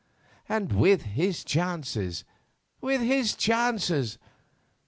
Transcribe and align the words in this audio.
And 0.49 0.71
with 0.73 1.03
his 1.03 1.43
chances—with 1.43 3.01
his 3.01 3.35
chances! 3.35 4.17